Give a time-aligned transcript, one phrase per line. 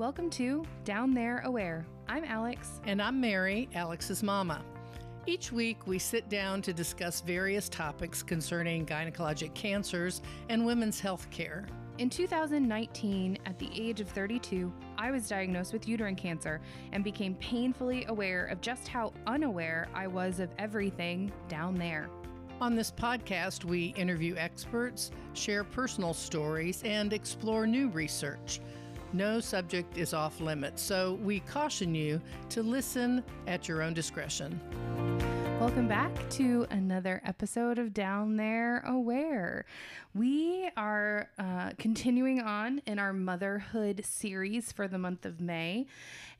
[0.00, 1.84] Welcome to Down There Aware.
[2.08, 2.80] I'm Alex.
[2.84, 4.64] And I'm Mary, Alex's mama.
[5.26, 11.28] Each week, we sit down to discuss various topics concerning gynecologic cancers and women's health
[11.30, 11.66] care.
[11.98, 16.62] In 2019, at the age of 32, I was diagnosed with uterine cancer
[16.92, 22.08] and became painfully aware of just how unaware I was of everything down there.
[22.62, 28.62] On this podcast, we interview experts, share personal stories, and explore new research.
[29.12, 32.20] No subject is off limits, so we caution you
[32.50, 34.60] to listen at your own discretion.
[35.58, 39.64] Welcome back to another episode of Down There Aware.
[40.14, 45.86] We are uh, continuing on in our motherhood series for the month of May.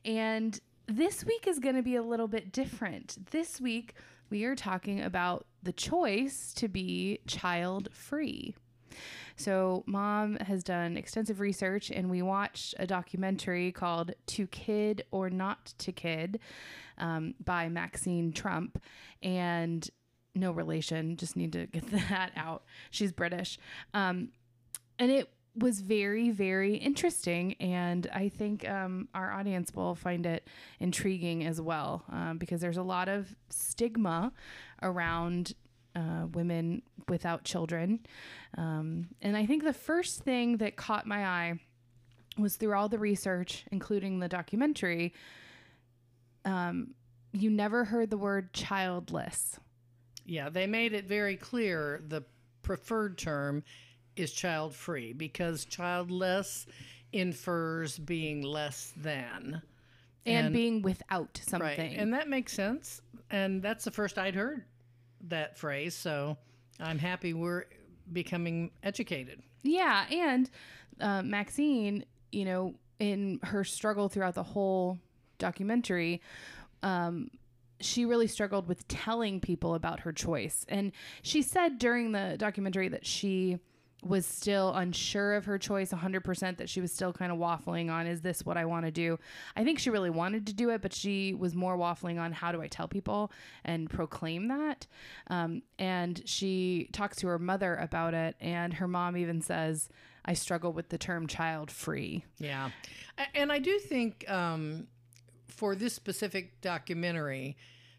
[0.05, 0.57] And
[0.87, 3.17] this week is going to be a little bit different.
[3.31, 3.95] This week,
[4.29, 8.55] we are talking about the choice to be child free.
[9.41, 15.31] So, mom has done extensive research, and we watched a documentary called To Kid or
[15.31, 16.39] Not to Kid
[16.99, 18.79] um, by Maxine Trump.
[19.23, 19.89] And
[20.35, 22.65] no relation, just need to get that out.
[22.91, 23.57] She's British.
[23.95, 24.29] Um,
[24.99, 27.55] and it was very, very interesting.
[27.59, 30.47] And I think um, our audience will find it
[30.79, 34.31] intriguing as well um, because there's a lot of stigma
[34.83, 35.55] around
[35.95, 37.99] uh, women without children.
[38.57, 41.59] Um, and I think the first thing that caught my eye
[42.37, 45.13] was through all the research, including the documentary,
[46.45, 46.93] um,
[47.33, 49.59] you never heard the word childless.
[50.25, 52.23] Yeah, they made it very clear the
[52.61, 53.63] preferred term
[54.15, 56.67] is child free because childless
[57.11, 59.61] infers being less than.
[60.25, 61.67] And, and, being without something.
[61.67, 61.97] Right.
[61.97, 63.01] And that makes sense.
[63.31, 64.63] And that's the first I'd heard
[65.29, 65.95] that phrase.
[65.95, 66.37] So
[66.79, 67.65] I'm happy we're
[68.11, 69.41] becoming educated.
[69.63, 70.05] Yeah.
[70.11, 70.49] And
[70.99, 74.99] uh, Maxine, you know, in her struggle throughout the whole
[75.37, 76.21] documentary,
[76.83, 77.29] um,
[77.79, 80.65] she really struggled with telling people about her choice.
[80.69, 80.91] And
[81.23, 83.57] she said during the documentary that she
[84.03, 88.07] was still unsure of her choice 100% that she was still kind of waffling on
[88.07, 89.19] is this what I want to do?
[89.55, 92.51] I think she really wanted to do it but she was more waffling on how
[92.51, 93.31] do I tell people
[93.63, 94.87] and proclaim that.
[95.27, 99.89] Um, and she talks to her mother about it and her mom even says
[100.25, 102.25] I struggle with the term child free.
[102.37, 102.69] Yeah.
[103.35, 104.87] And I do think um,
[105.47, 107.57] for this specific documentary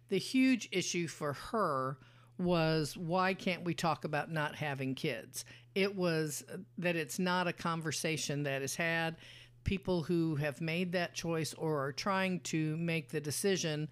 [0.08, 1.96] the huge issue for her
[2.38, 5.44] was why can't we talk about not having kids?
[5.74, 6.44] It was
[6.78, 9.16] that it's not a conversation that is had.
[9.64, 13.88] People who have made that choice or are trying to make the decision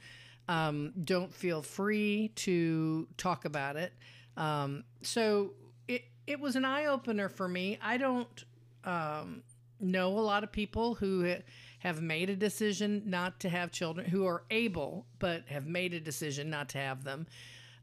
[0.49, 3.93] um, don't feel free to talk about it.
[4.37, 5.53] Um, so
[5.87, 7.79] it it was an eye opener for me.
[7.81, 8.45] I don't
[8.85, 9.43] um,
[9.79, 11.37] know a lot of people who
[11.79, 16.01] have made a decision not to have children, who are able but have made a
[16.01, 17.27] decision not to have them.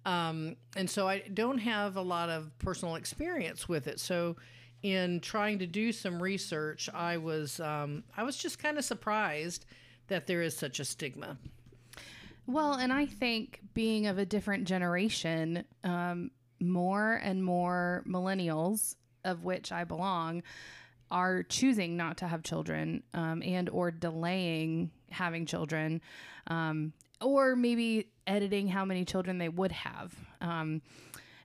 [0.07, 3.99] Um, and so I don't have a lot of personal experience with it.
[3.99, 4.37] So
[4.81, 9.65] in trying to do some research, I was um, I was just kind of surprised
[10.07, 11.37] that there is such a stigma.
[12.45, 16.31] Well, and I think being of a different generation, um,
[16.61, 18.95] more and more millennials,
[19.25, 20.41] of which I belong,
[21.11, 26.01] are choosing not to have children um, and or delaying having children
[26.47, 30.13] um, or maybe editing how many children they would have.
[30.41, 30.81] Um,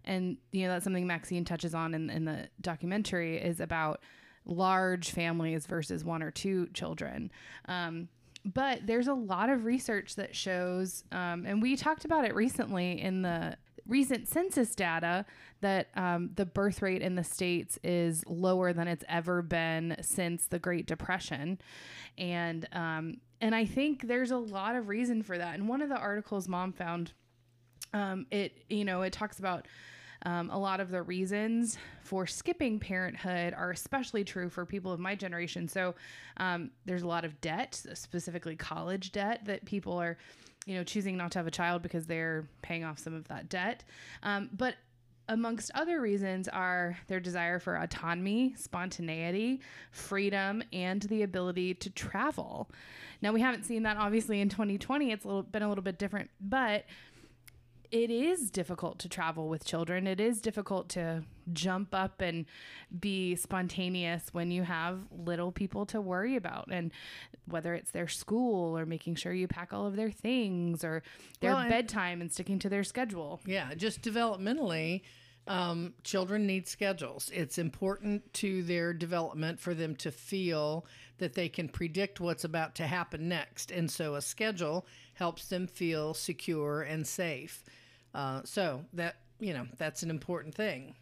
[0.04, 4.00] and you know that's something Maxine touches on in, in the documentary is about
[4.44, 7.30] large families versus one or two children.
[7.66, 8.08] Um,
[8.44, 13.00] but there's a lot of research that shows, um, and we talked about it recently
[13.00, 13.56] in the
[13.86, 15.24] recent census data
[15.60, 20.46] that um, the birth rate in the states is lower than it's ever been since
[20.46, 21.60] the Great Depression,
[22.18, 25.54] and um, and I think there's a lot of reason for that.
[25.54, 27.12] And one of the articles mom found,
[27.92, 29.68] um, it you know it talks about.
[30.24, 35.00] Um, a lot of the reasons for skipping parenthood are especially true for people of
[35.00, 35.66] my generation.
[35.66, 35.96] So
[36.36, 40.16] um, there's a lot of debt, specifically college debt, that people are
[40.66, 43.48] you know, choosing not to have a child because they're paying off some of that
[43.48, 43.84] debt.
[44.22, 44.76] Um, but
[45.32, 52.70] amongst other reasons are their desire for autonomy, spontaneity, freedom, and the ability to travel.
[53.22, 55.10] Now we haven't seen that obviously in 2020.
[55.10, 56.84] It's a little, been a little bit different, but
[57.92, 60.06] it is difficult to travel with children.
[60.06, 62.46] It is difficult to jump up and
[62.98, 66.68] be spontaneous when you have little people to worry about.
[66.70, 66.90] And
[67.46, 71.02] whether it's their school or making sure you pack all of their things or
[71.40, 73.40] their well, bedtime and sticking to their schedule.
[73.44, 75.02] Yeah, just developmentally,
[75.48, 77.30] Um, children need schedules.
[77.34, 80.86] It's important to their development for them to feel
[81.18, 83.70] that they can predict what's about to happen next.
[83.70, 87.64] And so a schedule helps them feel secure and safe.
[88.14, 90.94] Uh, so that, you know, that's an important thing.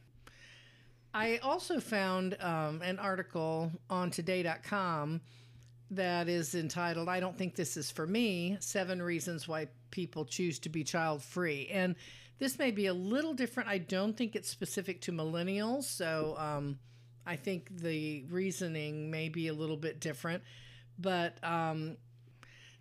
[1.13, 5.21] I also found um, an article on today.com
[5.91, 10.59] that is entitled, I Don't Think This Is For Me Seven Reasons Why People Choose
[10.61, 11.69] to Be Child Free.
[11.73, 11.97] And
[12.41, 13.69] this may be a little different.
[13.69, 15.85] I don't think it's specific to millennials.
[15.85, 16.79] So um,
[17.27, 20.43] I think the reasoning may be a little bit different.
[20.99, 21.99] But um,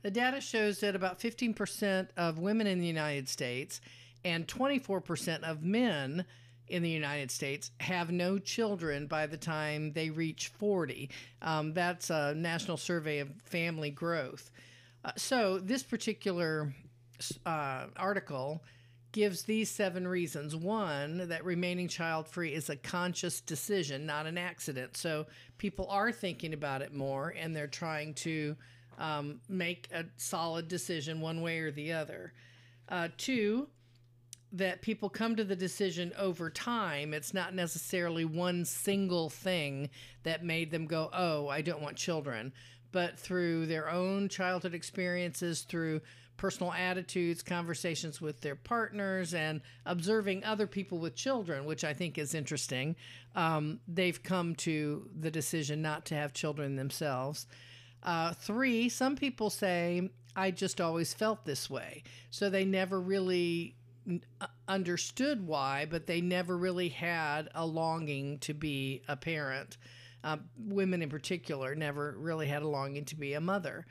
[0.01, 3.81] the data shows that about 15% of women in the United States
[4.23, 6.25] and 24% of men
[6.69, 11.09] in the United States have no children by the time they reach 40.
[11.41, 14.51] Um, that's a national survey of family growth.
[15.03, 16.73] Uh, so, this particular
[17.45, 18.61] uh, article
[19.11, 20.55] gives these seven reasons.
[20.55, 24.97] One, that remaining child free is a conscious decision, not an accident.
[24.97, 25.25] So,
[25.57, 28.55] people are thinking about it more and they're trying to
[28.97, 32.33] um, make a solid decision one way or the other.
[32.89, 33.67] Uh, two,
[34.51, 37.13] that people come to the decision over time.
[37.13, 39.89] It's not necessarily one single thing
[40.23, 42.51] that made them go, oh, I don't want children,
[42.91, 46.01] but through their own childhood experiences, through
[46.39, 52.17] personal attitudes, conversations with their partners, and observing other people with children, which I think
[52.17, 52.95] is interesting.
[53.35, 57.45] Um, they've come to the decision not to have children themselves.
[58.01, 62.03] Uh, three, some people say, I just always felt this way.
[62.29, 63.75] So they never really
[64.39, 69.77] uh, understood why, but they never really had a longing to be a parent.
[70.23, 73.85] Uh, women in particular never really had a longing to be a mother.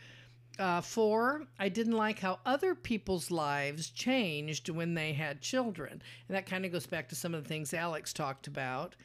[0.59, 6.03] Uh, four, I didn't like how other people's lives changed when they had children.
[6.29, 8.97] And that kind of goes back to some of the things Alex talked about.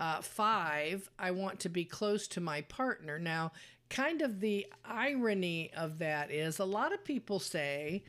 [0.00, 3.18] Uh, five, I want to be close to my partner.
[3.18, 3.52] Now,
[3.90, 8.04] kind of the irony of that is a lot of people say,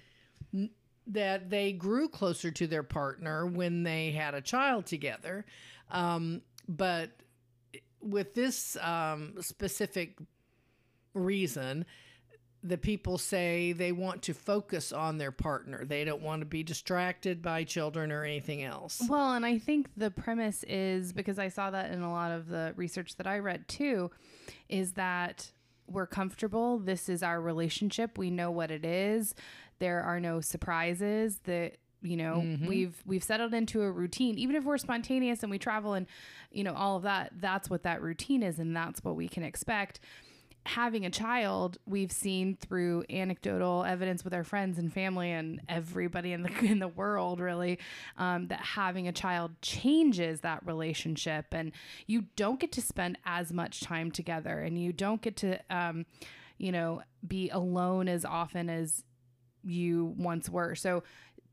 [1.07, 5.45] that they grew closer to their partner when they had a child together.
[5.91, 7.11] Um, but
[8.01, 10.17] with this um, specific
[11.13, 11.85] reason,
[12.63, 15.83] the people say they want to focus on their partner.
[15.83, 19.01] They don't want to be distracted by children or anything else.
[19.07, 22.47] Well, and I think the premise is because I saw that in a lot of
[22.47, 24.11] the research that I read too,
[24.69, 25.51] is that
[25.87, 26.79] we're comfortable.
[26.79, 28.17] This is our relationship.
[28.17, 29.35] We know what it is.
[29.79, 32.67] There are no surprises that you know mm-hmm.
[32.67, 36.05] we've we've settled into a routine even if we're spontaneous and we travel and
[36.51, 39.41] you know all of that that's what that routine is and that's what we can
[39.41, 40.01] expect
[40.65, 46.31] having a child we've seen through anecdotal evidence with our friends and family and everybody
[46.31, 47.79] in the in the world really
[48.17, 51.71] um, that having a child changes that relationship and
[52.07, 56.05] you don't get to spend as much time together and you don't get to um,
[56.57, 59.03] you know be alone as often as
[59.63, 60.75] you once were.
[60.75, 61.03] So,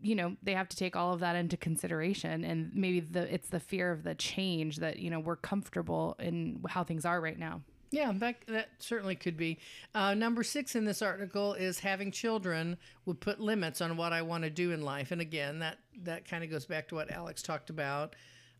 [0.00, 3.48] you know, they have to take all of that into consideration and maybe the it's
[3.48, 7.38] the fear of the change that, you know, we're comfortable in how things are right
[7.38, 7.62] now.
[7.90, 9.58] Yeah, that that certainly could be.
[9.94, 14.22] Uh, number six in this article is having children would put limits on what I
[14.22, 17.10] want to do in life, and again, that that kind of goes back to what
[17.10, 18.14] Alex talked about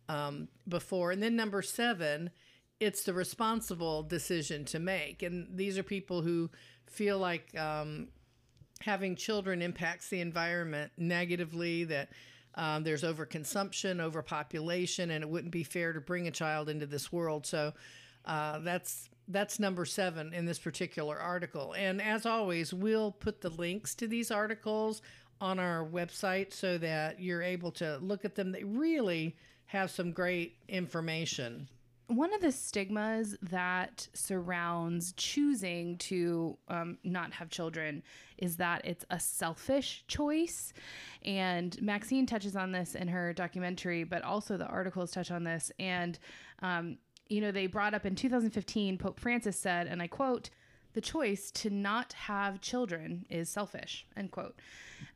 [0.08, 1.12] um, before.
[1.12, 2.30] And then number seven,
[2.80, 6.50] it's the responsible decision to make, and these are people who
[6.86, 8.08] feel like um,
[8.80, 12.08] having children impacts the environment negatively, that
[12.56, 17.12] um, there's overconsumption, overpopulation, and it wouldn't be fair to bring a child into this
[17.12, 17.46] world.
[17.46, 17.72] So
[18.24, 21.74] uh, that's that's number seven in this particular article.
[21.74, 25.02] And as always, we'll put the links to these articles
[25.40, 28.52] on our website so that you're able to look at them.
[28.52, 29.36] They really
[29.66, 31.68] have some great information
[32.10, 38.02] one of the stigmas that surrounds choosing to um, not have children
[38.36, 40.72] is that it's a selfish choice.
[41.24, 45.70] And Maxine touches on this in her documentary, but also the articles touch on this.
[45.78, 46.18] And,
[46.62, 46.98] um,
[47.30, 50.50] you know, they brought up in 2015, Pope Francis said, and I quote,
[50.92, 54.58] the choice to not have children is selfish, end quote.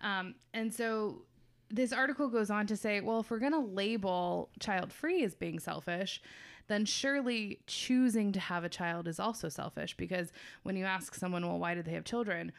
[0.00, 1.22] Um, and so
[1.68, 5.34] this article goes on to say, well, if we're going to label child free as
[5.34, 6.22] being selfish,
[6.68, 11.46] then surely choosing to have a child is also selfish because when you ask someone,
[11.46, 12.52] well, why did they have children?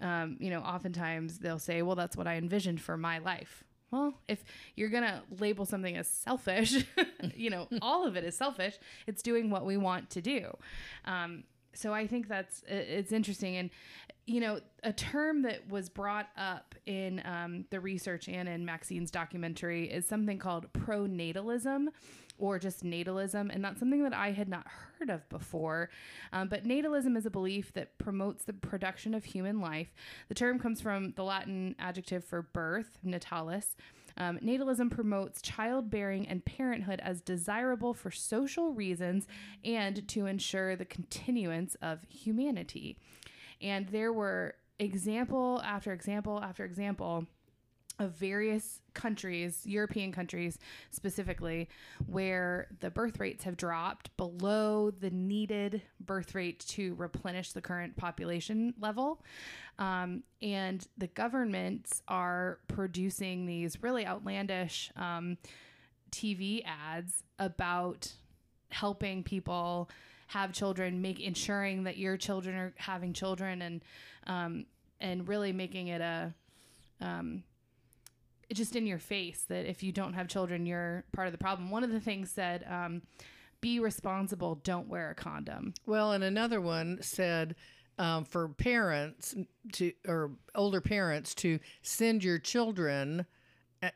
[0.00, 3.62] Um, you know, oftentimes they'll say, well, that's what I envisioned for my life.
[3.92, 4.42] Well, if
[4.74, 6.84] you're going to label something as selfish,
[7.36, 8.78] you know, all of it is selfish.
[9.06, 10.56] It's doing what we want to do.
[11.04, 11.44] Um,
[11.74, 13.70] so I think that's it's interesting, and
[14.26, 19.10] you know, a term that was brought up in um, the research and in Maxine's
[19.10, 21.86] documentary is something called pronatalism,
[22.38, 24.66] or just natalism, and that's something that I had not
[24.98, 25.90] heard of before.
[26.32, 29.94] Um, but natalism is a belief that promotes the production of human life.
[30.28, 33.74] The term comes from the Latin adjective for birth, natalis.
[34.16, 39.26] Um, natalism promotes childbearing and parenthood as desirable for social reasons
[39.64, 42.98] and to ensure the continuance of humanity.
[43.60, 47.26] And there were example after example after example
[47.98, 50.58] of various countries, European countries
[50.90, 51.68] specifically,
[52.06, 57.96] where the birth rates have dropped below the needed birth rate to replenish the current
[57.96, 59.22] population level.
[59.78, 65.38] Um, and the governments are producing these really outlandish um,
[66.10, 68.12] TV ads about
[68.70, 69.90] helping people
[70.28, 73.84] have children, make ensuring that your children are having children, and
[74.26, 74.66] um,
[75.00, 76.32] and really making it a
[77.02, 77.42] um,
[78.52, 81.70] just in your face that if you don't have children, you're part of the problem.
[81.70, 83.02] One of the things said, um,
[83.60, 84.56] "Be responsible.
[84.56, 87.54] Don't wear a condom." Well, and another one said
[87.98, 89.34] um, for parents
[89.74, 93.26] to or older parents to send your children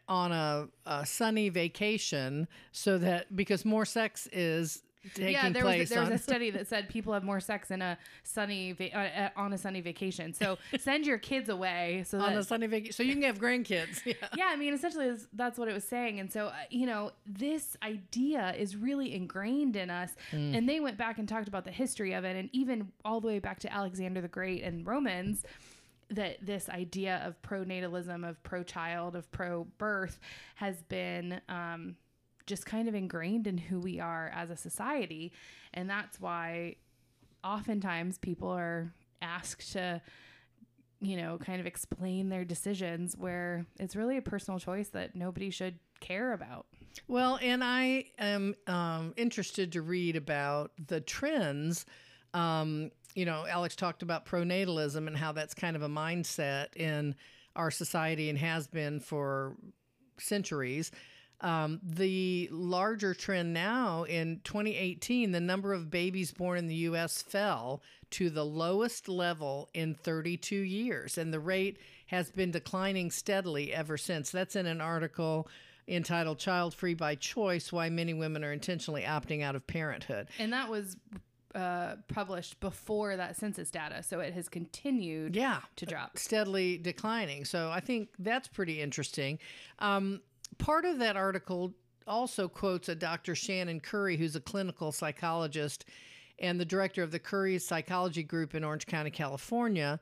[0.09, 4.83] on a, a sunny vacation so that because more sex is
[5.15, 7.71] taking yeah, there place was there was a study that said people have more sex
[7.71, 10.33] in a sunny va- uh, uh, on a sunny vacation.
[10.35, 13.39] So send your kids away so on that a sunny vacation so you can have
[13.39, 14.01] grandkids.
[14.07, 14.15] Yeah.
[14.37, 16.21] yeah, I mean, essentially, that's- what it was saying.
[16.21, 20.11] And so, uh, you know, this idea is really ingrained in us.
[20.33, 23.27] And they went back and talked about the history of it, and even all the
[23.29, 25.45] way back to Alexander the Great and Romans.
[26.11, 30.21] That this idea of pronatalism, of pro child, of pro birth
[30.55, 31.97] has been um,
[32.47, 35.33] just kind of ingrained in who we are as a society.
[35.75, 36.77] And that's why
[37.45, 40.01] oftentimes people are asked to
[41.01, 45.51] you know, kind of explain their decisions where it's really a personal choice that nobody
[45.51, 46.67] should care about.
[47.07, 51.85] Well, and I am um, interested to read about the trends.
[52.33, 57.15] Um, you know, Alex talked about pronatalism and how that's kind of a mindset in
[57.55, 59.57] our society and has been for
[60.19, 60.91] centuries.
[61.43, 67.21] Um, the larger trend now in 2018, the number of babies born in the U.S.
[67.21, 73.75] fell to the lowest level in 32 years, and the rate has been declining steadily
[73.75, 74.31] ever since.
[74.31, 75.49] That's in an article
[75.89, 80.29] entitled Child Free by Choice Why Many Women Are Intentionally Opting Out of Parenthood.
[80.39, 80.97] And that was
[81.55, 84.03] uh, published before that census data.
[84.03, 85.61] So it has continued Yeah.
[85.77, 86.19] to drop.
[86.19, 87.45] steadily declining.
[87.45, 89.39] So I think that's pretty interesting.
[89.79, 90.21] Um,
[90.59, 91.75] part of that article
[92.07, 93.35] also quotes a Dr.
[93.35, 95.85] Shannon Curry, who's a clinical psychologist
[96.39, 99.99] and the director of the Curry Psychology Group in Orange County, California,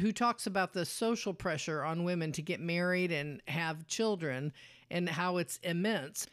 [0.00, 4.52] who talks about the social pressure on women to get married and have children
[4.90, 6.26] and how it's immense.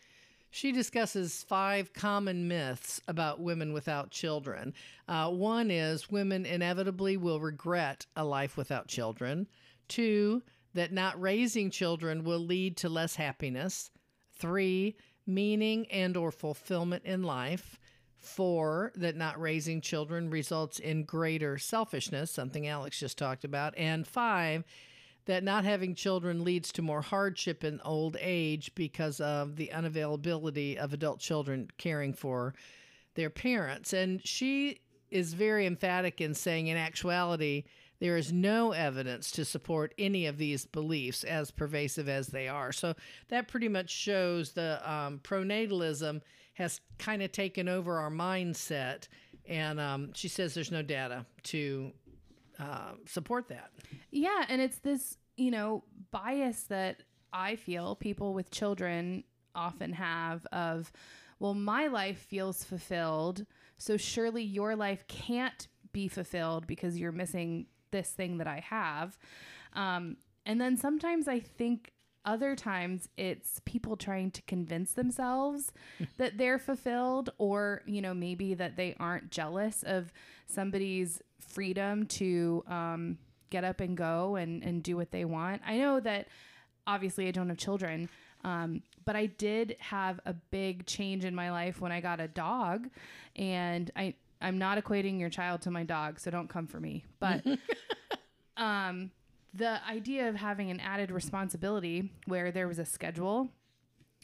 [0.51, 4.73] She discusses five common myths about women without children.
[5.07, 9.47] Uh, one is women inevitably will regret a life without children.
[9.87, 10.41] Two,
[10.73, 13.91] that not raising children will lead to less happiness.
[14.31, 14.95] Three,
[15.25, 17.79] meaning and or fulfillment in life.
[18.17, 23.73] Four, that not raising children results in greater selfishness, something Alex just talked about.
[23.77, 24.65] And five,
[25.25, 30.75] that not having children leads to more hardship in old age because of the unavailability
[30.75, 32.53] of adult children caring for
[33.15, 33.93] their parents.
[33.93, 34.79] And she
[35.11, 37.63] is very emphatic in saying, in actuality,
[37.99, 42.71] there is no evidence to support any of these beliefs, as pervasive as they are.
[42.71, 42.95] So
[43.27, 46.21] that pretty much shows the um, pronatalism
[46.53, 49.07] has kind of taken over our mindset.
[49.47, 51.91] And um, she says there's no data to
[52.59, 53.71] uh, support that.
[54.11, 57.03] Yeah, and it's this, you know, bias that
[57.33, 59.23] I feel people with children
[59.55, 60.91] often have of,
[61.39, 63.45] well, my life feels fulfilled,
[63.77, 69.17] so surely your life can't be fulfilled because you're missing this thing that I have.
[69.73, 71.91] Um, and then sometimes I think
[72.25, 75.71] other times it's people trying to convince themselves
[76.17, 80.11] that they're fulfilled or you know maybe that they aren't jealous of
[80.45, 83.17] somebody's freedom to um,
[83.49, 86.27] get up and go and, and do what they want i know that
[86.85, 88.09] obviously i don't have children
[88.43, 92.27] um, but i did have a big change in my life when i got a
[92.27, 92.89] dog
[93.35, 97.03] and i i'm not equating your child to my dog so don't come for me
[97.19, 97.43] but
[98.57, 99.11] um,
[99.53, 103.49] the idea of having an added responsibility where there was a schedule,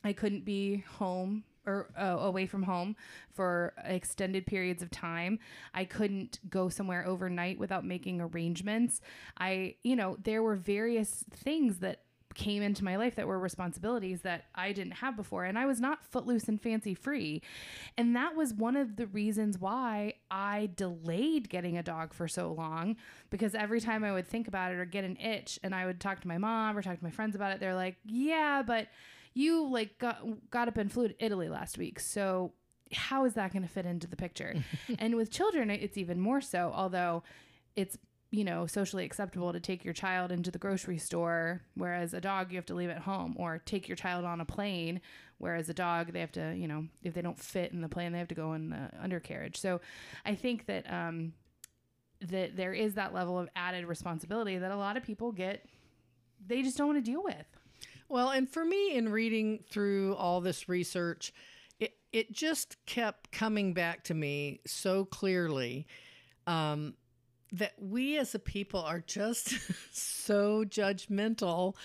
[0.03, 2.95] I couldn't be home or uh, away from home
[3.33, 5.39] for extended periods of time.
[5.73, 9.01] I couldn't go somewhere overnight without making arrangements.
[9.39, 12.01] I, you know, there were various things that
[12.35, 15.45] came into my life that were responsibilities that I didn't have before.
[15.45, 17.41] And I was not footloose and fancy free.
[17.97, 22.51] And that was one of the reasons why I delayed getting a dog for so
[22.51, 22.97] long
[23.29, 25.99] because every time I would think about it or get an itch and I would
[25.99, 28.87] talk to my mom or talk to my friends about it, they're like, yeah, but
[29.33, 31.99] you like got, got up and flew to Italy last week.
[31.99, 32.53] So
[32.93, 34.55] how is that going to fit into the picture?
[34.99, 37.23] and with children, it's even more so, although
[37.75, 37.97] it's
[38.35, 42.51] you know, socially acceptable to take your child into the grocery store, whereas a dog
[42.51, 44.99] you have to leave at home, or take your child on a plane,
[45.37, 48.11] whereas a dog they have to, you know, if they don't fit in the plane,
[48.11, 49.57] they have to go in the undercarriage.
[49.57, 49.79] So
[50.25, 51.33] I think that um,
[52.19, 55.65] that there is that level of added responsibility that a lot of people get,
[56.45, 57.45] they just don't want to deal with.
[58.09, 61.33] Well, and for me, in reading through all this research,
[61.79, 65.87] it, it just kept coming back to me so clearly.
[66.47, 66.95] Um,
[67.51, 69.55] that we as a people are just
[69.91, 71.75] so judgmental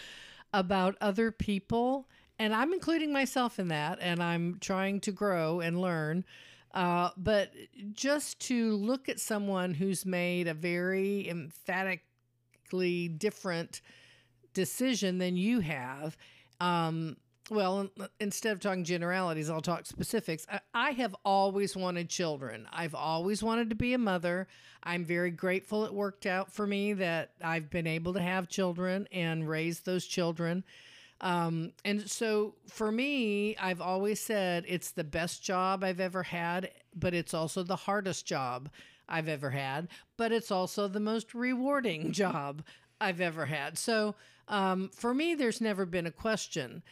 [0.52, 2.08] about other people.
[2.38, 6.24] And I'm including myself in that, and I'm trying to grow and learn.
[6.72, 7.50] Uh, but
[7.92, 13.82] just to look at someone who's made a very emphatically different
[14.54, 16.16] decision than you have,
[16.60, 17.16] um,
[17.50, 17.90] well,
[18.20, 20.46] instead of talking generalities, I'll talk specifics.
[20.50, 22.68] I, I, have always wanted children.
[22.72, 24.46] I've always wanted to be a mother.
[24.84, 29.08] I'm very grateful it worked out for me that I've been able to have children
[29.12, 30.62] and raise those children.
[31.20, 36.70] Um, and so for me, I've always said it's the best job I've ever had,
[36.94, 38.70] but it's also the hardest job
[39.08, 42.62] I've ever had, but it's also the most rewarding job
[43.00, 43.76] I've ever had.
[43.76, 44.14] So
[44.48, 46.82] um, for me, there's never been a question.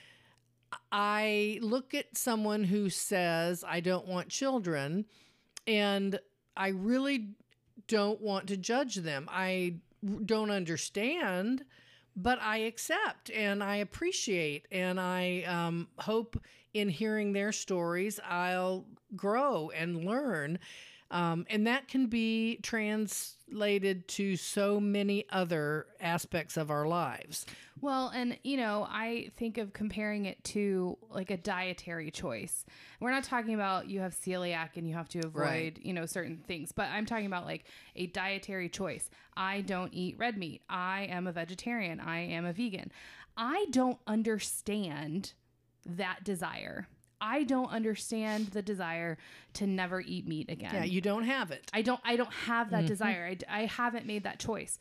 [0.92, 5.06] I look at someone who says, I don't want children,
[5.66, 6.18] and
[6.56, 7.28] I really
[7.86, 9.28] don't want to judge them.
[9.30, 9.76] I
[10.24, 11.64] don't understand,
[12.16, 16.40] but I accept and I appreciate, and I um, hope
[16.74, 20.58] in hearing their stories, I'll grow and learn.
[21.10, 27.46] Um, and that can be translated to so many other aspects of our lives.
[27.80, 32.66] Well, and you know, I think of comparing it to like a dietary choice.
[33.00, 35.78] We're not talking about you have celiac and you have to avoid, right.
[35.80, 37.64] you know, certain things, but I'm talking about like
[37.96, 39.08] a dietary choice.
[39.36, 40.62] I don't eat red meat.
[40.68, 42.00] I am a vegetarian.
[42.00, 42.92] I am a vegan.
[43.36, 45.32] I don't understand
[45.86, 46.88] that desire.
[47.20, 49.18] I don't understand the desire
[49.54, 50.74] to never eat meat again.
[50.74, 51.70] Yeah, you don't have it.
[51.72, 52.86] I don't I don't have that mm-hmm.
[52.86, 53.36] desire.
[53.48, 54.78] I, I haven't made that choice.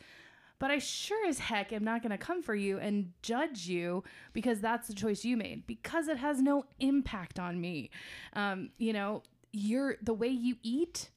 [0.60, 4.04] But I sure as heck am not going to come for you and judge you
[4.34, 7.92] because that's the choice you made because it has no impact on me.
[8.34, 9.22] Um, you know,
[9.52, 11.12] you're the way you eat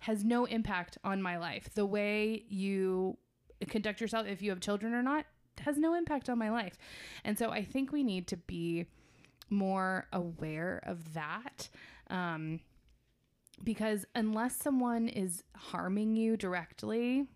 [0.00, 1.68] has no impact on my life.
[1.74, 3.18] The way you
[3.68, 5.26] conduct yourself, if you have children or not,
[5.60, 6.78] has no impact on my life.
[7.24, 8.86] And so I think we need to be
[9.50, 11.68] more aware of that.
[12.10, 12.60] Um,
[13.62, 17.26] because unless someone is harming you directly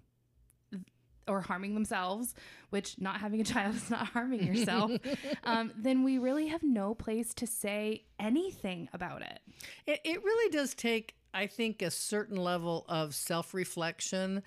[1.29, 2.35] or harming themselves,
[2.70, 4.92] which not having a child is not harming yourself,
[5.44, 9.40] um, then we really have no place to say anything about it.
[9.87, 14.42] It, it really does take, I think, a certain level of self reflection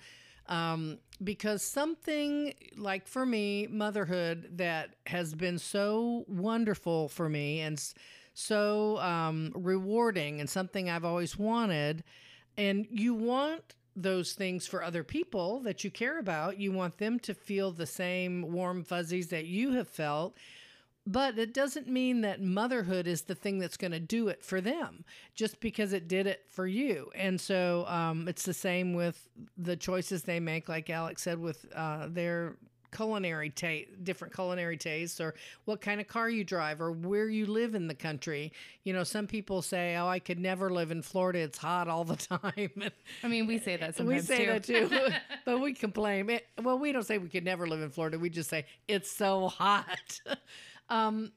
[0.48, 7.82] um, because something like for me, motherhood that has been so wonderful for me and
[8.34, 12.04] so um, rewarding and something I've always wanted.
[12.58, 16.58] And you want those things for other people that you care about.
[16.60, 20.36] You want them to feel the same warm fuzzies that you have felt.
[21.06, 24.60] But it doesn't mean that motherhood is the thing that's going to do it for
[24.60, 27.10] them just because it did it for you.
[27.14, 31.64] And so um, it's the same with the choices they make, like Alex said, with
[31.74, 32.56] uh, their
[32.96, 37.46] culinary taste, different culinary tastes, or what kind of car you drive, or where you
[37.46, 38.52] live in the country.
[38.84, 42.04] You know, some people say, "Oh, I could never live in Florida; it's hot all
[42.04, 42.90] the time."
[43.22, 44.28] I mean, we say that sometimes.
[44.28, 44.88] We say too.
[44.88, 45.14] that too,
[45.44, 46.30] but we complain.
[46.30, 48.18] It, well, we don't say we could never live in Florida.
[48.18, 50.20] We just say it's so hot.
[50.88, 51.32] Um,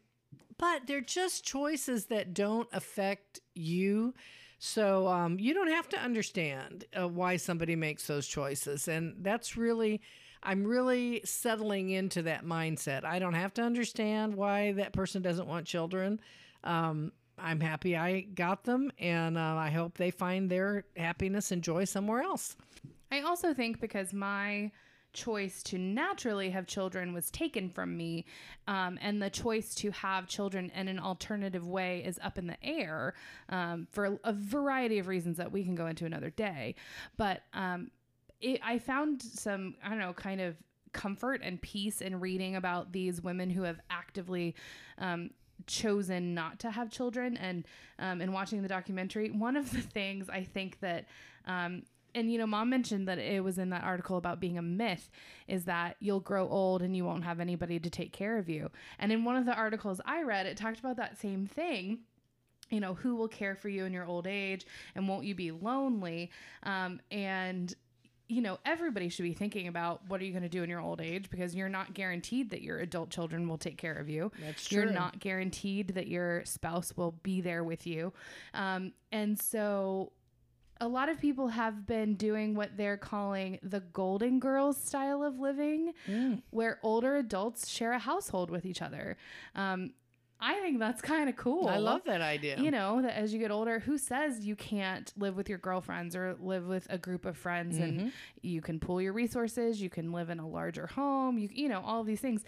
[0.58, 4.14] but they're just choices that don't affect you.
[4.60, 8.90] So um, you don't have to understand uh, why somebody makes those choices.
[8.90, 10.02] And that's really,
[10.44, 13.06] I'm really settling into that mindset.
[13.06, 16.20] I don't have to understand why that person doesn't want children.
[16.66, 21.62] Um, I'm happy I got them, and uh, I hope they find their happiness and
[21.62, 22.58] joy somewhere else.
[23.12, 24.72] I also think because my
[25.13, 28.26] choice to naturally have children was taken from me,
[28.67, 32.58] um, and the choice to have children in an alternative way is up in the
[32.63, 33.13] air
[33.50, 36.76] um, for a variety of reasons that we can go into another day.
[37.17, 37.91] But um,
[38.41, 40.56] it, I found some, I don't know, kind of
[40.93, 44.56] comfort and peace in reading about these women who have actively
[44.98, 45.32] um,
[45.67, 47.65] chosen not to have children and
[48.00, 51.06] um, watching the documentary one of the things i think that
[51.45, 51.84] um,
[52.15, 55.10] and you know mom mentioned that it was in that article about being a myth
[55.48, 58.69] is that you'll grow old and you won't have anybody to take care of you
[59.00, 62.00] and in one of the articles i read it talked about that same thing
[62.69, 65.52] you know who will care for you in your old age and won't you be
[65.52, 66.30] lonely
[66.63, 67.76] um, and
[68.30, 70.80] you know, everybody should be thinking about what are you going to do in your
[70.80, 74.32] old age because you're not guaranteed that your adult children will take care of you.
[74.45, 74.84] That's true.
[74.84, 78.13] You're not guaranteed that your spouse will be there with you.
[78.54, 80.12] Um, and so
[80.82, 85.39] a lot of people have been doing what they're calling the Golden Girls style of
[85.39, 86.42] living, Mm.
[86.52, 89.18] where older adults share a household with each other.
[89.56, 89.94] Um,
[90.42, 91.68] I think that's kind of cool.
[91.68, 92.58] I love that idea.
[92.62, 96.15] You know, that as you get older, who says you can't live with your girlfriends
[96.15, 98.00] or live with a group of friends Mm-hmm.
[98.00, 101.68] and you can pool your resources, you can live in a larger home, you you
[101.68, 102.46] know, all of these things.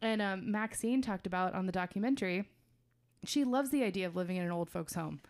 [0.00, 2.48] And um, Maxine talked about on the documentary,
[3.26, 5.20] she loves the idea of living in an old folks home.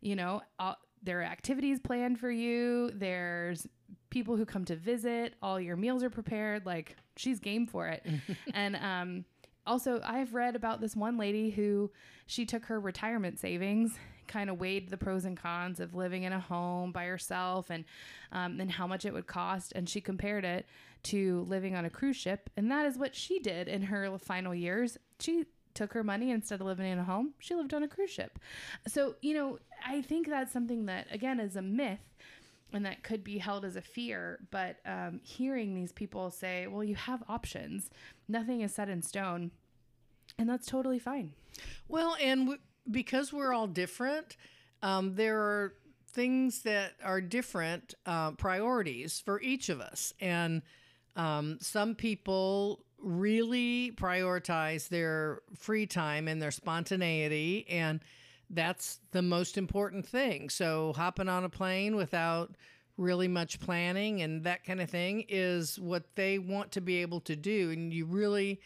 [0.00, 3.66] You know, uh, there are activities planned for you, there's
[4.10, 8.04] people who come to visit, all your meals are prepared, like she's game for it.
[8.54, 9.24] and um
[9.66, 11.90] also I've read about this one lady who
[12.26, 16.32] she took her retirement savings, kind of weighed the pros and cons of living in
[16.32, 17.84] a home by herself and
[18.32, 20.66] um, and how much it would cost, and she compared it
[21.02, 24.54] to living on a cruise ship, and that is what she did in her final
[24.54, 24.98] years.
[25.18, 28.10] She took her money instead of living in a home, she lived on a cruise
[28.10, 28.38] ship.
[28.88, 32.00] So you know, I think that's something that again is a myth
[32.72, 34.38] and that could be held as a fear.
[34.50, 37.90] But um, hearing these people say, well, you have options,
[38.28, 39.50] nothing is set in stone,
[40.38, 41.32] and that's totally fine.
[41.88, 44.36] Well, and w- because we're all different,
[44.82, 45.74] um, there are
[46.12, 50.12] things that are different uh, priorities for each of us.
[50.20, 50.62] And
[51.16, 57.66] um, some people really prioritize their free time and their spontaneity.
[57.68, 58.00] And
[58.50, 60.50] that's the most important thing.
[60.50, 62.56] So, hopping on a plane without
[62.96, 67.20] really much planning and that kind of thing is what they want to be able
[67.20, 67.70] to do.
[67.70, 68.60] And you really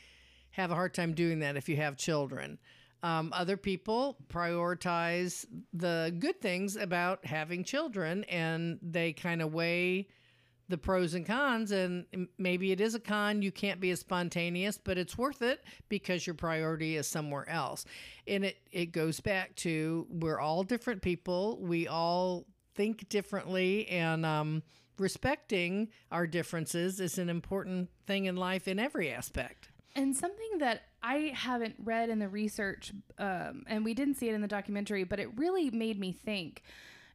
[0.50, 2.58] have a hard time doing that if you have children.
[3.02, 10.08] Um, other people prioritize the good things about having children and they kind of weigh
[10.68, 11.72] the pros and cons.
[11.72, 12.06] And
[12.38, 16.26] maybe it is a con, you can't be as spontaneous, but it's worth it because
[16.26, 17.84] your priority is somewhere else.
[18.26, 24.26] And it, it goes back to we're all different people, we all think differently, and
[24.26, 24.62] um,
[24.98, 29.68] respecting our differences is an important thing in life in every aspect.
[29.96, 34.34] And something that I haven't read in the research, um, and we didn't see it
[34.34, 36.62] in the documentary, but it really made me think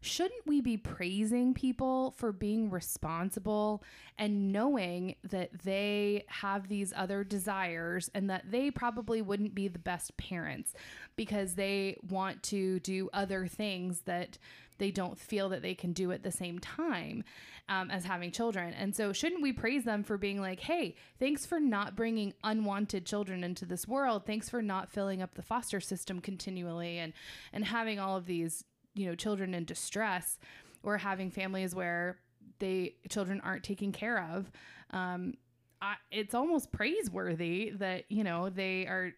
[0.02, 3.84] shouldn't we be praising people for being responsible
[4.18, 9.80] and knowing that they have these other desires and that they probably wouldn't be the
[9.80, 10.74] best parents
[11.16, 14.38] because they want to do other things that
[14.80, 17.24] they don't feel that they can do at the same time
[17.68, 18.74] um, as having children.
[18.74, 23.06] And so, shouldn't we praise them for being like, hey, thanks for not bringing unwanted
[23.06, 24.26] children into this world.
[24.26, 27.14] Thanks for not filling up the foster system continually and,
[27.54, 28.64] and having all of these,
[29.00, 30.38] you know, children in distress
[30.84, 32.20] or having families where
[32.60, 34.52] they children aren't taken care of.
[34.92, 35.36] Um,
[35.82, 39.14] I, it's almost praiseworthy that, you know, they are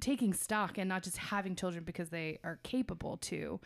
[0.00, 3.58] taking stock and not just having children because they are capable to.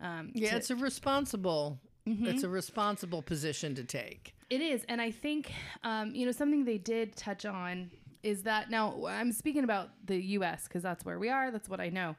[0.00, 1.80] Um, Yeah, to- it's a responsible.
[2.06, 2.26] Mhm.
[2.26, 4.34] It's a responsible position to take.
[4.50, 7.90] It is, and I think um, you know something they did touch on
[8.22, 10.64] is that now I'm speaking about the U.S.
[10.68, 11.50] because that's where we are.
[11.50, 12.16] That's what I know.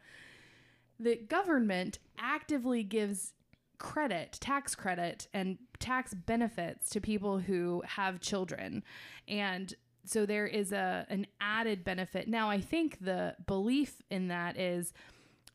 [1.00, 3.34] The government actively gives
[3.78, 8.84] credit, tax credit, and tax benefits to people who have children,
[9.28, 9.74] and
[10.06, 12.28] so there is a an added benefit.
[12.28, 14.94] Now, I think the belief in that is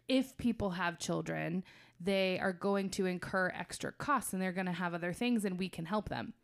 [0.09, 1.65] if people have children,
[2.01, 5.59] they are going to incur extra costs and they're going to have other things, and
[5.59, 6.35] we can help them.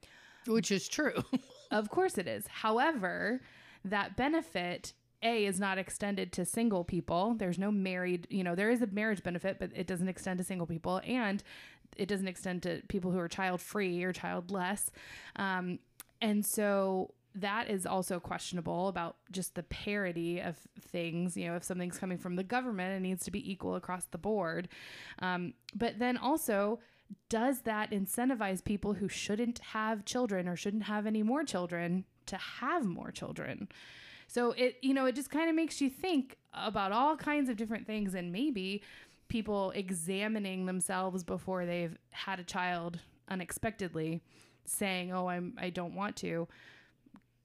[0.46, 1.22] Which is true.
[1.72, 2.48] Of course it is.
[2.48, 3.42] However,
[3.84, 7.35] that benefit A is not extended to single people.
[7.35, 10.44] There's no married, you know, there is a marriage benefit, but it doesn't extend to
[10.44, 11.42] single people and
[11.96, 14.90] it doesn't extend to people who are child free or childless.
[15.37, 15.78] Um,
[16.22, 21.37] and so that is also questionable about just the parity of things.
[21.37, 24.18] You know, if something's coming from the government, it needs to be equal across the
[24.18, 24.68] board.
[25.20, 26.80] Um, but then also,
[27.28, 32.37] does that incentivize people who shouldn't have children or shouldn't have any more children to
[32.37, 33.68] have more children.
[34.31, 37.57] So it, you know, it just kind of makes you think about all kinds of
[37.57, 38.81] different things and maybe
[39.27, 44.23] people examining themselves before they've had a child unexpectedly
[44.64, 46.47] saying, "Oh, I'm I don't want to."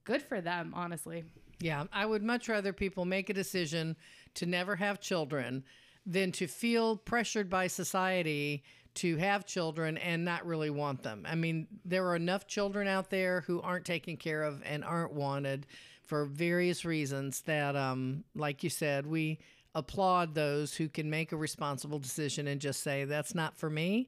[0.03, 1.23] Good for them, honestly.
[1.59, 3.95] Yeah, I would much rather people make a decision
[4.35, 5.63] to never have children
[6.05, 8.63] than to feel pressured by society
[8.95, 11.25] to have children and not really want them.
[11.27, 15.13] I mean, there are enough children out there who aren't taken care of and aren't
[15.13, 15.65] wanted
[16.05, 19.39] for various reasons that um like you said, we
[19.73, 24.07] applaud those who can make a responsible decision and just say that's not for me.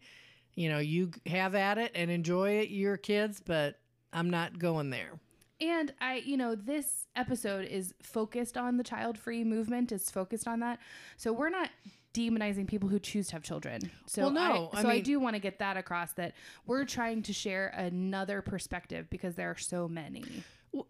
[0.56, 3.80] You know, you have at it and enjoy it, your kids, but
[4.14, 5.20] I'm not going there.
[5.60, 10.48] And I, you know, this episode is focused on the child free movement, is focused
[10.48, 10.80] on that.
[11.18, 11.70] So we're not
[12.14, 13.92] demonizing people who choose to have children.
[14.06, 16.34] So Well, no, I, I so I, mean- do want to get that across that
[16.66, 20.26] we're trying to share another perspective because there are so many.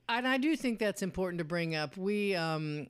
[0.09, 1.97] And I do think that's important to bring up.
[1.97, 2.87] We, um,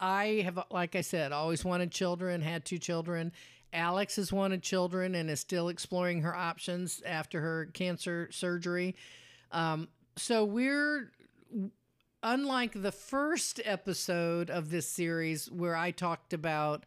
[0.00, 3.32] I have, like I said, always wanted children, had two children.
[3.72, 8.94] Alex has wanted children and is still exploring her options after her cancer surgery.
[9.50, 11.10] Um, so we're,
[12.22, 16.86] unlike the first episode of this series where I talked about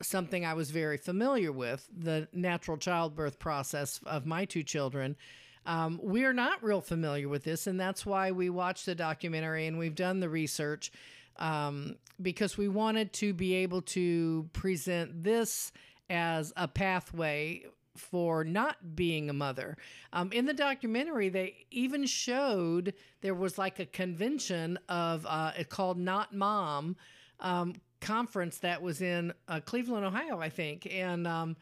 [0.00, 5.16] something I was very familiar with the natural childbirth process of my two children.
[5.64, 9.66] Um, we are not real familiar with this, and that's why we watched the documentary
[9.66, 10.90] and we've done the research
[11.38, 15.72] um, because we wanted to be able to present this
[16.10, 17.64] as a pathway
[17.96, 19.76] for not being a mother.
[20.12, 25.68] Um, in the documentary, they even showed there was like a convention of uh, it
[25.68, 26.96] called Not Mom
[27.40, 31.56] um, conference that was in uh, Cleveland, Ohio, I think, and um,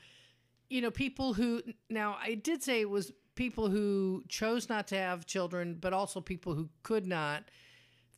[0.69, 4.95] you know people who now I did say it was people who chose not to
[4.95, 7.43] have children, but also people who could not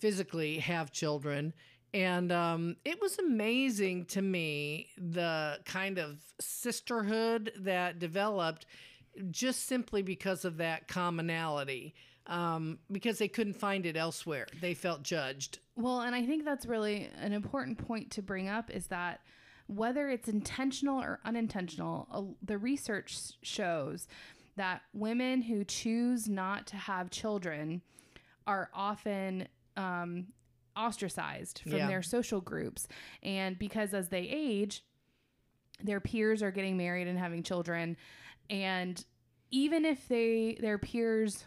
[0.01, 1.53] physically have children.
[1.95, 8.67] And um, it was amazing to me the kind of sisterhood that developed
[9.31, 11.95] just simply because of that commonality,
[12.27, 14.49] um, because they couldn't find it elsewhere.
[14.61, 15.61] They felt judged.
[15.77, 19.21] Well, and I think that's really an important point to bring up is that
[19.69, 24.09] whether it's intentional or unintentional, uh, the research shows
[24.57, 27.83] that women who choose not to have children
[28.47, 30.27] are often um,
[30.77, 31.89] ostracized from Yeah.
[31.89, 32.89] their social groups.
[33.23, 34.85] And because as they age,
[35.83, 37.97] their peers are getting married and having children.
[38.51, 39.05] And
[39.51, 41.45] even if they their peers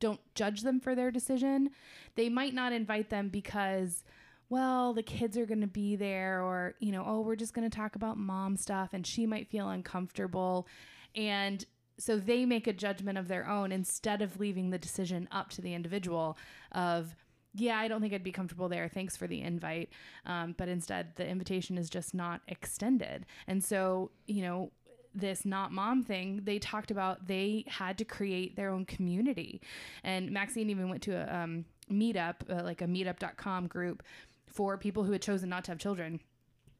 [0.00, 1.70] don't judge them for their decision,
[2.14, 4.04] they might not invite them because
[4.50, 7.68] well, the kids are going to be there or, you know, oh, we're just going
[7.68, 10.66] to talk about mom stuff and she might feel uncomfortable.
[11.14, 11.62] And
[11.98, 15.60] so they make a judgment of their own instead of leaving the decision up to
[15.60, 16.38] the individual
[16.72, 17.14] of
[17.54, 18.88] yeah, I don't think I'd be comfortable there.
[18.88, 19.90] Thanks for the invite.
[20.26, 23.26] Um, but instead, the invitation is just not extended.
[23.46, 24.70] And so, you know,
[25.14, 29.60] this not mom thing, they talked about they had to create their own community.
[30.04, 34.02] And Maxine even went to a um, meetup, uh, like a meetup.com group
[34.46, 36.20] for people who had chosen not to have children,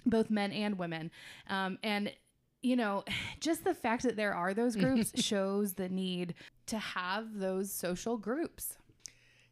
[0.06, 1.10] both men and women.
[1.48, 2.12] Um, and
[2.62, 3.04] you know,
[3.40, 6.34] just the fact that there are those groups shows the need
[6.66, 8.76] to have those social groups.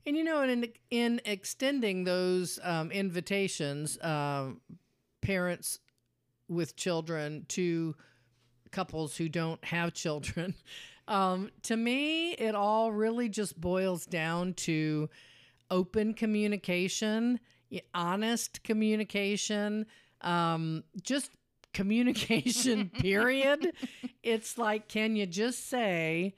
[0.06, 4.60] And you know, in in extending those um, invitations, um,
[5.20, 5.80] parents
[6.48, 7.96] with children to
[8.70, 10.54] couples who don't have children,
[11.08, 15.10] um, to me, it all really just boils down to
[15.72, 17.40] open communication,
[17.92, 19.86] honest communication,
[20.20, 21.32] um, just
[21.76, 22.88] communication.
[22.98, 23.72] period.
[24.22, 26.34] it's like, can you just say?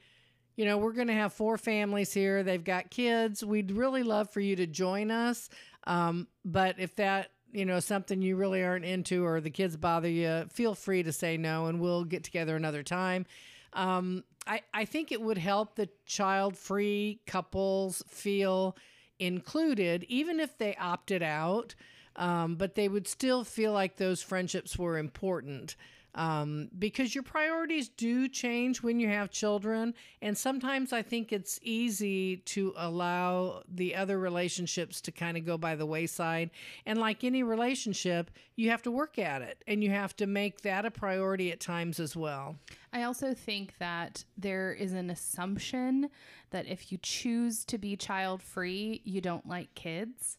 [0.56, 2.42] you know, we're going to have four families here.
[2.42, 3.44] They've got kids.
[3.44, 5.48] We'd really love for you to join us.
[5.84, 10.08] Um, but if that, you know, something you really aren't into or the kids bother
[10.08, 13.24] you, feel free to say no and we'll get together another time.
[13.72, 18.76] Um, I, I think it would help the child free couples feel
[19.20, 21.76] included, even if they opted out,
[22.18, 25.76] um, but they would still feel like those friendships were important
[26.14, 29.94] um, because your priorities do change when you have children.
[30.20, 35.56] And sometimes I think it's easy to allow the other relationships to kind of go
[35.56, 36.50] by the wayside.
[36.86, 40.62] And like any relationship, you have to work at it and you have to make
[40.62, 42.56] that a priority at times as well.
[42.92, 46.10] I also think that there is an assumption
[46.50, 50.38] that if you choose to be child free, you don't like kids.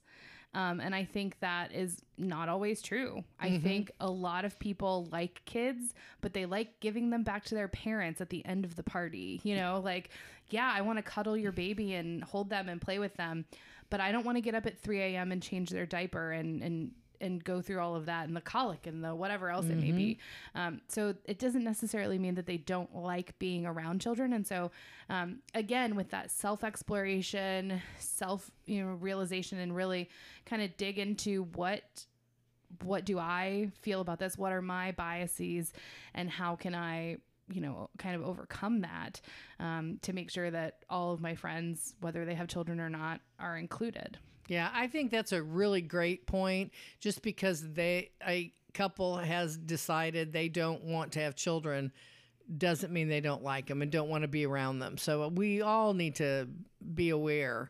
[0.55, 3.23] Um, and I think that is not always true.
[3.39, 3.63] I Mm-hmm.
[3.63, 7.67] think a lot of people like kids, but they like giving them back to their
[7.67, 9.39] parents at the end of the party.
[9.43, 10.09] You know, like,
[10.49, 13.45] yeah, I want to cuddle your baby and hold them and play with them,
[13.91, 15.31] but I don't want to get up at 3 a.m.
[15.31, 18.88] and change their diaper and, and, and go through all of that and the colic
[18.88, 20.17] and the whatever else it may be.
[20.55, 24.34] Um, so it doesn't necessarily mean that they don't like being around children.
[24.34, 24.71] And so,
[25.10, 30.10] um, again, with that self exploration, self you know realization, and really
[30.45, 32.05] kind of dig into what
[32.84, 34.38] what do I feel about this?
[34.38, 35.73] What are my biases,
[36.13, 37.17] and how can I
[37.51, 39.21] you know kind of overcome that
[39.60, 43.21] um, to make sure that all of my friends, whether they have children or not,
[43.39, 44.17] are included.
[44.49, 46.73] Yeah, I think that's a really great point.
[46.99, 51.91] Just because they a couple has decided they don't want to have children
[52.57, 54.97] doesn't mean they don't like them and don't want to be around them.
[54.97, 56.47] So we all need to
[56.95, 57.69] be aware.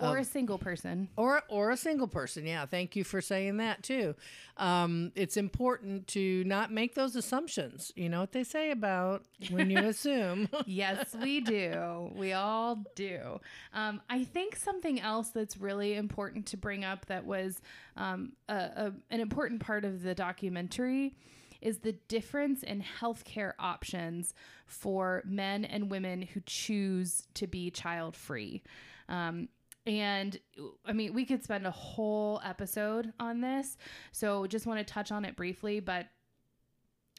[0.00, 1.08] Or a single person.
[1.16, 2.46] Or, or a single person.
[2.46, 4.14] Yeah, thank you for saying that too.
[4.56, 7.92] Um, it's important to not make those assumptions.
[7.96, 10.48] You know what they say about when you assume.
[10.66, 12.10] yes, we do.
[12.14, 13.40] We all do.
[13.74, 17.60] Um, I think something else that's really important to bring up that was
[17.96, 21.16] um, a, a, an important part of the documentary
[21.60, 24.32] is the difference in healthcare options
[24.66, 28.62] for men and women who choose to be child free.
[29.08, 29.48] Um,
[29.88, 30.38] and
[30.84, 33.76] I mean, we could spend a whole episode on this.
[34.12, 35.80] So just want to touch on it briefly.
[35.80, 36.06] But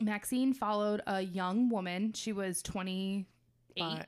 [0.01, 2.13] Maxine followed a young woman.
[2.13, 3.25] She was 28.
[3.77, 4.05] Five.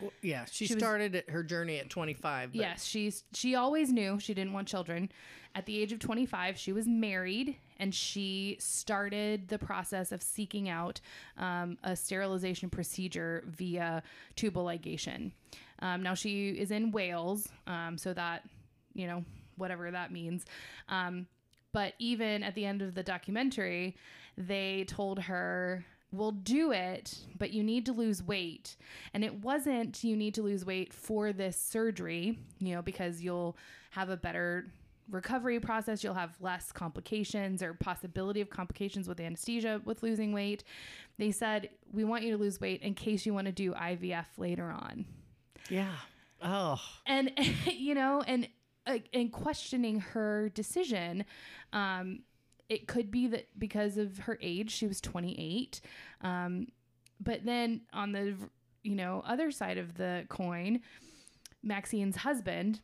[0.00, 2.52] Well, yeah, she, She started at her journey at 25.
[2.52, 5.10] but- Yes, she's she always knew she didn't want children.
[5.54, 10.68] At the age of 25, she was married and she started the process of seeking
[10.68, 11.00] out
[11.38, 14.02] um, a sterilization procedure via
[14.34, 15.32] tubal ligation.
[15.80, 18.44] Um, now she is in Wales, um, so that
[18.94, 19.24] you know
[19.56, 20.44] whatever that means.
[20.88, 21.26] Um,
[21.72, 23.96] but even at the end of the documentary,
[24.38, 28.76] they told her, We'll do it, but you need to lose weight.
[29.12, 33.56] And it wasn't you need to lose weight for this surgery, you know, because you'll
[33.90, 34.72] have a better
[35.10, 40.64] recovery process, you'll have less complications or possibility of complications with anesthesia with losing weight.
[41.18, 44.26] They said, We want you to lose weight in case you want to do IVF
[44.38, 45.04] later on
[45.68, 45.94] Yeah.
[46.42, 46.80] Oh.
[47.06, 47.32] and
[47.66, 48.48] you know and
[49.12, 51.24] and questioning her decision
[51.72, 52.20] um
[52.68, 55.80] it could be that because of her age she was 28
[56.20, 56.66] um
[57.20, 58.34] but then on the
[58.82, 60.80] you know other side of the coin
[61.62, 62.80] maxine's husband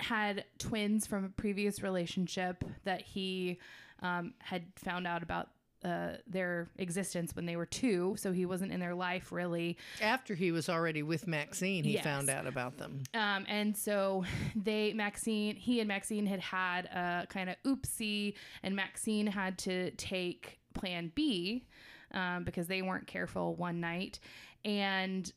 [0.00, 3.58] had twins from a previous relationship that he
[4.02, 5.48] um, had found out about
[5.84, 10.34] uh, their existence when they were two so he wasn't in their life really After
[10.34, 12.04] he was already with Maxine, he Yes.
[12.04, 13.02] found out about them.
[13.12, 14.24] Um, and so
[14.56, 19.90] they, Maxine, he and Maxine had had a kind of oopsie, and Maxine had to
[19.92, 21.66] take Plan B
[22.12, 24.20] um, because they weren't careful one night.
[24.64, 25.30] And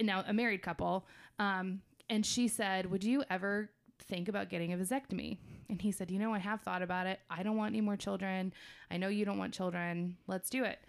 [0.00, 1.06] now a married couple.
[1.38, 3.70] Um, and she said, Would you ever
[4.08, 5.36] think about getting a vasectomy?
[5.72, 7.20] And he said, You know, I have thought about it.
[7.30, 8.52] I don't want any more children.
[8.90, 10.18] I know you don't want children.
[10.26, 10.80] Let's do it.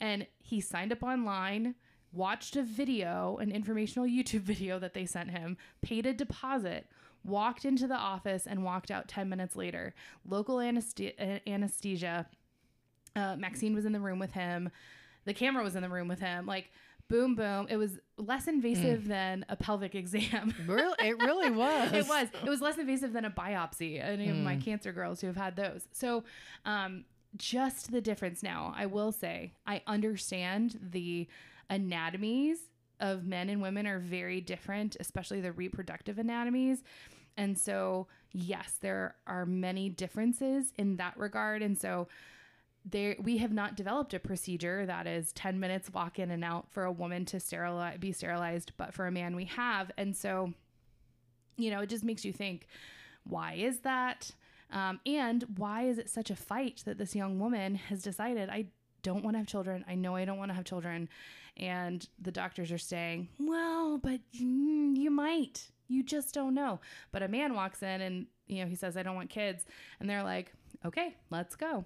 [0.00, 1.76] And he signed up online,
[2.12, 6.88] watched a video, an informational YouTube video that they sent him, paid a deposit,
[7.24, 9.94] walked into the office, and walked out 10 minutes later.
[10.28, 12.26] Local anesthe- anesthesia.
[13.14, 14.68] Uh, Maxine was in the room with him.
[15.26, 16.44] The camera was in the room with him.
[16.44, 16.72] Like,
[17.08, 17.66] boom, boom.
[17.70, 20.54] It was less invasive than a pelvic exam.
[20.66, 21.92] Really, it really was.
[21.92, 22.28] it was.
[22.44, 24.02] It was less invasive than a biopsy.
[24.02, 25.88] Any of my cancer girls who have had those.
[25.92, 26.24] So,
[26.64, 27.04] um,
[27.36, 28.74] just the difference now.
[28.76, 31.28] I will say, I understand the
[31.70, 32.58] anatomies
[33.00, 36.82] of men and women are very different, especially the reproductive anatomies.
[37.36, 41.62] And so, yes, there are many differences in that regard.
[41.62, 42.08] And so,
[42.90, 46.70] there we have not developed a procedure that is 10 minutes walk in and out
[46.70, 49.90] for a woman to sterilize be sterilized but for a man we have.
[49.96, 50.52] And so
[51.56, 52.66] you know it just makes you think
[53.24, 54.30] why is that?
[54.70, 58.66] Um, and why is it such a fight that this young woman has decided i
[59.02, 59.84] don't want to have children.
[59.88, 61.08] I know i don't want to have children.
[61.56, 65.68] And the doctors are saying well but you might.
[65.90, 66.80] You just don't know.
[67.12, 69.64] But a man walks in and you know he says i don't want kids.
[70.00, 70.52] And they're like
[70.84, 71.84] okay let's go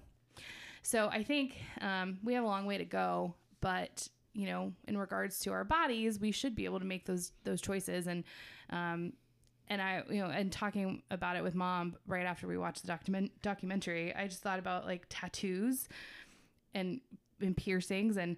[0.83, 4.97] so I think um, we have a long way to go, but you know, in
[4.97, 8.07] regards to our bodies, we should be able to make those those choices.
[8.07, 8.23] And
[8.69, 9.13] um,
[9.69, 12.87] and I, you know, and talking about it with mom right after we watched the
[12.87, 15.87] document documentary, I just thought about like tattoos
[16.73, 16.99] and
[17.41, 18.35] and piercings, and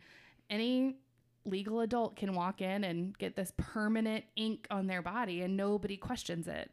[0.50, 0.98] any
[1.46, 5.98] legal adult can walk in and get this permanent ink on their body, and nobody
[5.98, 6.72] questions it.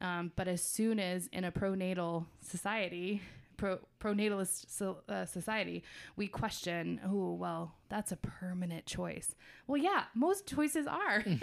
[0.00, 3.22] Um, but as soon as in a pronatal society,
[3.60, 5.84] pro, pronatalist so, uh, society,
[6.16, 9.34] we question, oh, well, that's a permanent choice.
[9.66, 11.24] Well, yeah, most choices are.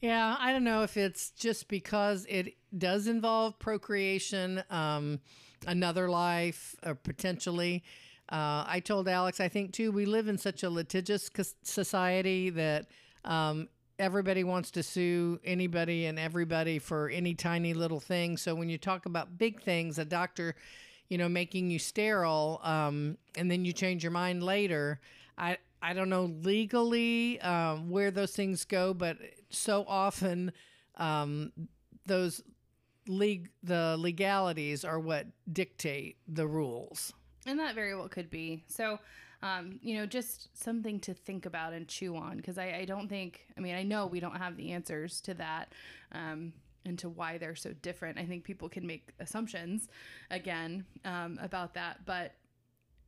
[0.00, 5.20] Yeah, I don't know if it's just because it does involve procreation, um,
[5.66, 7.82] another life, or potentially.
[8.28, 11.30] Uh, I told Alex, I think too, we live in such a litigious
[11.62, 12.86] society that
[13.24, 18.36] um, everybody wants to sue anybody and everybody for any tiny little thing.
[18.36, 20.56] So when you talk about big things, a doctor,
[21.08, 25.00] you know, making you sterile, um, and then you change your mind later,
[25.38, 29.18] I I don't know legally um, where those things go, but
[29.50, 30.52] so often
[30.96, 31.52] um,
[32.06, 32.42] those
[33.08, 37.12] leg the legalities are what dictate the rules.
[37.46, 38.64] And that very well could be.
[38.66, 38.98] So,
[39.42, 43.08] um, you know, just something to think about and chew on because I, I, don't
[43.08, 45.72] think, I mean, I know we don't have the answers to that
[46.10, 46.52] um,
[46.86, 48.18] and to why they're so different.
[48.18, 49.88] I think people can make assumptions
[50.30, 52.32] again um, about that, but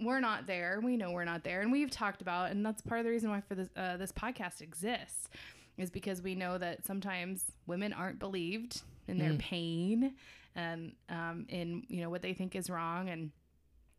[0.01, 0.81] we're not there.
[0.83, 1.61] We know we're not there.
[1.61, 4.13] And we've talked about, and that's part of the reason why for this, uh, this
[4.13, 5.29] podcast exists
[5.77, 9.39] is because we know that sometimes women aren't believed in their mm.
[9.39, 10.15] pain
[10.55, 13.09] and um, in, you know, what they think is wrong.
[13.09, 13.31] And,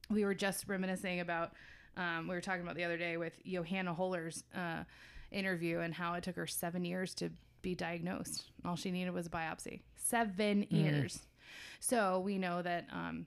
[0.10, 1.54] we were just reminiscing about
[1.98, 4.84] um, we were talking about the other day with Johanna Holler's uh,
[5.32, 7.30] interview and how it took her seven years to
[7.62, 8.52] be diagnosed.
[8.66, 9.82] All she needed was a biopsy.
[9.96, 10.68] Seven mm.
[10.72, 11.20] years.
[11.80, 13.26] So we know that um,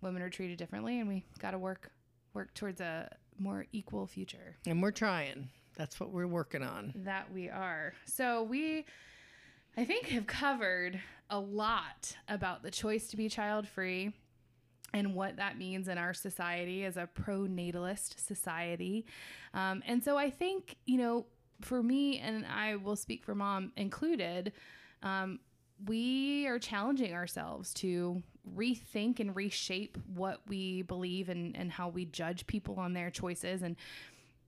[0.00, 1.90] women are treated differently, and we got to work
[2.34, 4.56] work towards a more equal future.
[4.66, 5.48] And we're trying.
[5.76, 6.92] That's what we're working on.
[6.96, 7.94] That we are.
[8.04, 8.84] So we,
[9.76, 14.12] I think, have covered a lot about the choice to be child free
[14.94, 19.06] and what that means in our society as a pro-natalist society.
[19.54, 21.26] Um, and so I think, you know,
[21.64, 24.52] for me, and I will speak for mom included,
[25.02, 25.40] um,
[25.86, 28.22] we are challenging ourselves to
[28.56, 33.62] rethink and reshape what we believe and, and how we judge people on their choices
[33.62, 33.76] and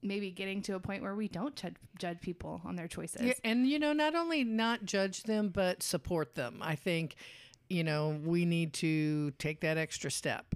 [0.03, 3.23] maybe getting to a point where we don't judge, judge people on their choices.
[3.23, 6.59] Yeah, and, you know, not only not judge them, but support them.
[6.61, 7.17] I think
[7.69, 10.55] you know, we need to take that extra step.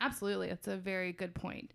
[0.00, 0.48] Absolutely.
[0.48, 1.72] That's a very good point.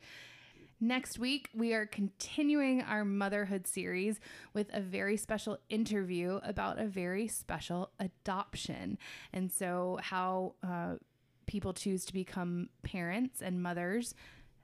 [0.83, 4.19] Next week, we are continuing our motherhood series
[4.53, 8.97] with a very special interview about a very special adoption.
[9.31, 10.95] And so, how uh,
[11.45, 14.13] people choose to become parents and mothers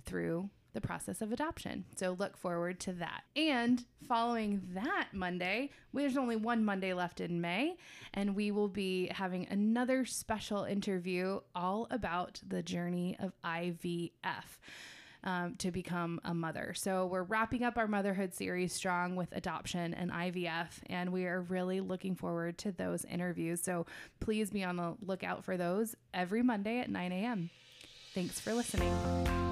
[0.03, 1.85] through the process of adoption.
[1.95, 3.21] So look forward to that.
[3.37, 7.77] And following that Monday, there's only one Monday left in May,
[8.13, 14.57] and we will be having another special interview all about the journey of IVF.
[15.21, 16.73] Um, to become a mother.
[16.73, 21.41] So, we're wrapping up our motherhood series strong with adoption and IVF, and we are
[21.41, 23.61] really looking forward to those interviews.
[23.61, 23.85] So,
[24.21, 27.49] please be on the lookout for those every Monday at 9 a.m.
[28.13, 29.48] Thanks for listening.